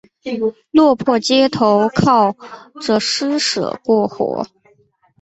[0.71, 2.35] 落魄街头靠
[2.81, 4.43] 著施舍过活